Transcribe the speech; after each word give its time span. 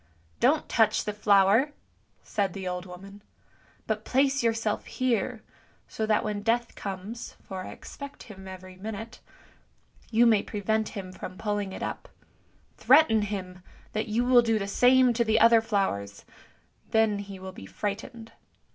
"Don't 0.49 0.67
touch 0.67 1.03
the 1.03 1.13
flower," 1.13 1.73
said 2.23 2.53
the 2.53 2.67
old 2.67 2.87
woman," 2.87 3.21
but 3.85 4.03
place 4.03 4.41
yourself 4.41 4.85
here, 4.87 5.43
so 5.87 6.07
that 6.07 6.23
when 6.23 6.41
Death 6.41 6.73
comes 6.73 7.35
(for 7.43 7.63
I 7.65 7.69
expect 7.69 8.23
him 8.23 8.47
every 8.47 8.75
minute) 8.77 9.19
you 10.09 10.25
may 10.25 10.41
prevent 10.41 10.89
him 10.97 11.11
from 11.11 11.37
pulling 11.37 11.71
it 11.71 11.83
up; 11.83 12.09
threaten 12.77 13.21
him 13.21 13.61
that 13.93 14.07
you 14.07 14.25
will 14.25 14.41
do 14.41 14.57
the 14.57 14.67
same 14.67 15.13
to 15.13 15.23
the 15.23 15.39
other 15.39 15.61
flowers, 15.61 16.25
then 16.89 17.19
he 17.19 17.37
will 17.37 17.51
be 17.51 17.67
frightened. 17.67 18.31